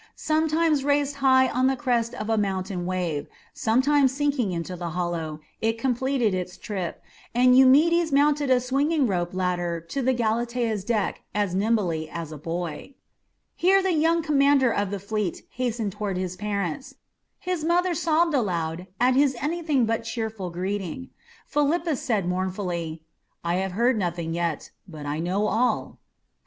Sometimes 0.15 0.83
raised 0.83 1.17
high 1.17 1.47
on 1.49 1.67
the 1.67 1.75
crest 1.75 2.15
of 2.15 2.27
a 2.27 2.35
mountain 2.35 2.87
wave, 2.87 3.27
sometimes 3.53 4.11
sinking 4.11 4.51
into 4.51 4.75
the 4.75 4.89
hollow, 4.97 5.41
it 5.61 5.77
completed 5.77 6.33
its 6.33 6.57
trip, 6.57 7.03
and 7.35 7.55
Eumedes 7.55 8.11
mounted 8.11 8.49
a 8.49 8.59
swinging 8.59 9.05
rope 9.05 9.31
ladder 9.35 9.79
to 9.79 10.01
the 10.01 10.13
Galatea's 10.15 10.83
deck 10.83 11.21
as 11.35 11.53
nimbly 11.53 12.09
as 12.09 12.31
a 12.31 12.37
boy. 12.39 12.95
Here 13.53 13.83
the 13.83 13.93
young 13.93 14.23
commander 14.23 14.73
of 14.73 14.89
the 14.89 14.97
fleet 14.97 15.43
hastened 15.51 15.91
toward 15.91 16.17
his 16.17 16.35
parents. 16.35 16.95
His 17.37 17.63
mother 17.63 17.93
sobbed 17.93 18.33
aloud 18.33 18.87
at 18.99 19.13
his 19.13 19.35
anything 19.39 19.85
but 19.85 20.03
cheerful 20.03 20.49
greeting; 20.49 21.11
Philippus 21.45 22.01
said 22.01 22.27
mournfully, 22.27 23.03
"I 23.43 23.57
have 23.57 23.73
heard 23.73 23.99
nothing 23.99 24.33
yet, 24.33 24.71
but 24.87 25.05
I 25.05 25.19
know 25.19 25.45
all." 25.45 25.99